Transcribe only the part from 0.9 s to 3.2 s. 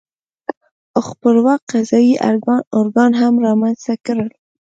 خپلواک قضايي ارګان